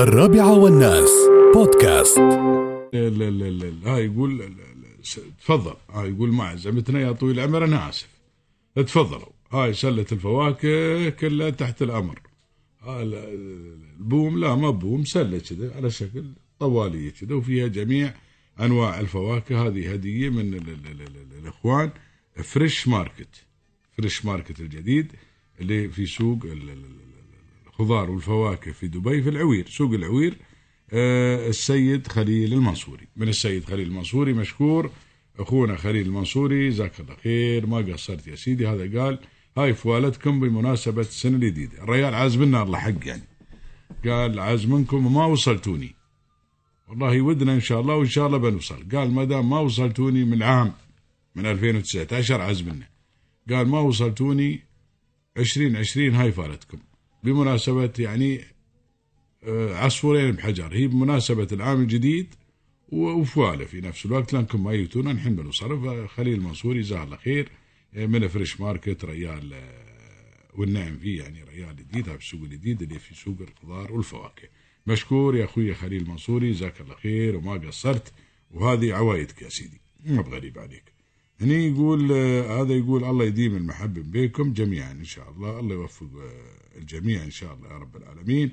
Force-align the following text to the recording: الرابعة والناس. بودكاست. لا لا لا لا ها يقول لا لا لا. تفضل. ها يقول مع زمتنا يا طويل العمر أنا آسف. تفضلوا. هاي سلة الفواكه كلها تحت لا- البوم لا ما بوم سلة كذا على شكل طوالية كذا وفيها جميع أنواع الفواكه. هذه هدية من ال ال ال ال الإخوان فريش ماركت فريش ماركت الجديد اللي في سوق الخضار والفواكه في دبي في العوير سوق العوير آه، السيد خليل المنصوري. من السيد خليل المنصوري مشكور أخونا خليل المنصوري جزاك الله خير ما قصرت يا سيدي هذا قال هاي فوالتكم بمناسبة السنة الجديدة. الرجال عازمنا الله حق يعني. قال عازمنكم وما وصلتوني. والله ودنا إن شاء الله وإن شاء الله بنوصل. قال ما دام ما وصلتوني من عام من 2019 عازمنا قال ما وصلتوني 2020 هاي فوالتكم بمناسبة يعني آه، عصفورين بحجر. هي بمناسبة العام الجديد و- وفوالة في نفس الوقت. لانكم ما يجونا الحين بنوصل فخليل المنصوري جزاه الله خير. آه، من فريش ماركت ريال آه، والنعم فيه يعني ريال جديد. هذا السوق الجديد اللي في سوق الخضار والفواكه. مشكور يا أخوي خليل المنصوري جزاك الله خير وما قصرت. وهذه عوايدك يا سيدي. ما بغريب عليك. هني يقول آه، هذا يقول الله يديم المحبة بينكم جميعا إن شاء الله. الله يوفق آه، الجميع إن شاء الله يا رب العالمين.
الرابعة 0.00 0.58
والناس. 0.58 1.10
بودكاست. 1.54 2.18
لا 2.18 3.08
لا 3.10 3.30
لا 3.30 3.50
لا 3.50 3.90
ها 3.90 3.98
يقول 3.98 4.38
لا 4.38 4.44
لا 4.44 4.48
لا. 4.50 5.22
تفضل. 5.40 5.74
ها 5.90 6.04
يقول 6.04 6.32
مع 6.32 6.54
زمتنا 6.54 7.00
يا 7.00 7.12
طويل 7.12 7.38
العمر 7.40 7.64
أنا 7.64 7.88
آسف. 7.88 8.08
تفضلوا. 8.76 9.28
هاي 9.52 9.72
سلة 9.72 10.06
الفواكه 10.12 11.08
كلها 11.08 11.50
تحت 11.50 11.82
لا- 13.02 13.28
البوم 14.00 14.38
لا 14.38 14.54
ما 14.54 14.70
بوم 14.70 15.04
سلة 15.04 15.38
كذا 15.38 15.74
على 15.76 15.90
شكل 15.90 16.24
طوالية 16.60 17.10
كذا 17.10 17.34
وفيها 17.34 17.66
جميع 17.66 18.14
أنواع 18.60 19.00
الفواكه. 19.00 19.66
هذه 19.66 19.92
هدية 19.92 20.28
من 20.28 20.54
ال 20.54 20.68
ال 20.68 20.86
ال 20.86 21.00
ال 21.02 21.38
الإخوان 21.42 21.90
فريش 22.44 22.88
ماركت 22.88 23.44
فريش 23.96 24.24
ماركت 24.24 24.60
الجديد 24.60 25.12
اللي 25.60 25.88
في 25.88 26.06
سوق 26.06 26.38
الخضار 27.80 28.10
والفواكه 28.10 28.72
في 28.72 28.88
دبي 28.88 29.22
في 29.22 29.28
العوير 29.28 29.66
سوق 29.68 29.92
العوير 29.92 30.34
آه، 30.92 31.48
السيد 31.48 32.06
خليل 32.06 32.52
المنصوري. 32.52 33.08
من 33.16 33.28
السيد 33.28 33.64
خليل 33.64 33.86
المنصوري 33.86 34.32
مشكور 34.32 34.90
أخونا 35.38 35.76
خليل 35.76 36.06
المنصوري 36.06 36.70
جزاك 36.70 37.00
الله 37.00 37.16
خير 37.24 37.66
ما 37.66 37.76
قصرت 37.76 38.26
يا 38.26 38.36
سيدي 38.36 38.66
هذا 38.66 39.00
قال 39.00 39.18
هاي 39.56 39.74
فوالتكم 39.74 40.40
بمناسبة 40.40 41.00
السنة 41.00 41.36
الجديدة. 41.36 41.82
الرجال 41.82 42.14
عازمنا 42.14 42.62
الله 42.62 42.78
حق 42.78 43.06
يعني. 43.06 43.22
قال 44.04 44.40
عازمنكم 44.40 45.06
وما 45.06 45.26
وصلتوني. 45.26 45.94
والله 46.88 47.20
ودنا 47.20 47.54
إن 47.54 47.60
شاء 47.60 47.80
الله 47.80 47.94
وإن 47.94 48.08
شاء 48.08 48.26
الله 48.26 48.38
بنوصل. 48.38 48.88
قال 48.92 49.10
ما 49.10 49.24
دام 49.24 49.50
ما 49.50 49.60
وصلتوني 49.60 50.24
من 50.24 50.42
عام 50.42 50.72
من 51.34 51.46
2019 51.46 52.40
عازمنا 52.40 52.86
قال 53.50 53.68
ما 53.68 53.80
وصلتوني 53.80 54.60
2020 55.36 56.14
هاي 56.14 56.32
فوالتكم 56.32 56.78
بمناسبة 57.24 57.92
يعني 57.98 58.40
آه، 59.44 59.74
عصفورين 59.74 60.32
بحجر. 60.32 60.74
هي 60.74 60.86
بمناسبة 60.86 61.48
العام 61.52 61.80
الجديد 61.80 62.34
و- 62.88 63.10
وفوالة 63.10 63.64
في 63.64 63.80
نفس 63.80 64.06
الوقت. 64.06 64.32
لانكم 64.32 64.64
ما 64.64 64.72
يجونا 64.72 65.10
الحين 65.10 65.36
بنوصل 65.36 66.06
فخليل 66.08 66.34
المنصوري 66.34 66.80
جزاه 66.80 67.04
الله 67.04 67.16
خير. 67.16 67.48
آه، 67.94 68.06
من 68.06 68.28
فريش 68.28 68.60
ماركت 68.60 69.04
ريال 69.04 69.52
آه، 69.54 70.50
والنعم 70.54 70.96
فيه 70.96 71.22
يعني 71.22 71.44
ريال 71.44 71.76
جديد. 71.76 72.08
هذا 72.08 72.16
السوق 72.18 72.40
الجديد 72.42 72.82
اللي 72.82 72.98
في 72.98 73.14
سوق 73.14 73.36
الخضار 73.40 73.92
والفواكه. 73.92 74.48
مشكور 74.86 75.36
يا 75.36 75.44
أخوي 75.44 75.74
خليل 75.74 76.02
المنصوري 76.02 76.52
جزاك 76.52 76.80
الله 76.80 76.94
خير 76.94 77.36
وما 77.36 77.52
قصرت. 77.52 78.12
وهذه 78.50 78.94
عوايدك 78.94 79.42
يا 79.42 79.48
سيدي. 79.48 79.80
ما 80.06 80.22
بغريب 80.22 80.58
عليك. 80.58 80.84
هني 81.40 81.68
يقول 81.68 82.12
آه، 82.12 82.62
هذا 82.62 82.72
يقول 82.74 83.04
الله 83.04 83.24
يديم 83.24 83.56
المحبة 83.56 84.02
بينكم 84.02 84.52
جميعا 84.52 84.92
إن 84.92 85.04
شاء 85.04 85.30
الله. 85.30 85.60
الله 85.60 85.74
يوفق 85.74 86.06
آه، 86.16 86.78
الجميع 86.78 87.24
إن 87.24 87.30
شاء 87.30 87.54
الله 87.54 87.68
يا 87.68 87.78
رب 87.78 87.96
العالمين. 87.96 88.48